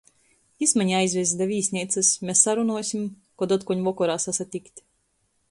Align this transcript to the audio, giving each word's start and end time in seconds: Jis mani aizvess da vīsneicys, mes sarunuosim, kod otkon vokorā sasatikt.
Jis 0.63 0.71
mani 0.81 0.95
aizvess 0.99 1.33
da 1.41 1.47
vīsneicys, 1.51 2.09
mes 2.31 2.41
sarunuosim, 2.47 3.05
kod 3.43 3.55
otkon 3.59 3.87
vokorā 3.91 4.19
sasatikt. 4.27 4.85